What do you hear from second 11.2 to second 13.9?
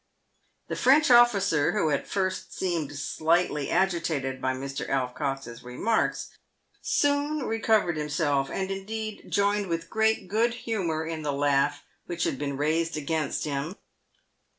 the laugh which had been raised against him.